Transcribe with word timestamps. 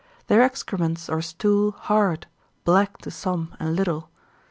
Their 0.25 0.41
excrements 0.41 1.09
or 1.09 1.21
stool 1.21 1.73
hard, 1.73 2.25
black 2.63 2.97
to 3.03 3.11
some 3.11 3.53
and 3.59 3.75
little. 3.75 4.09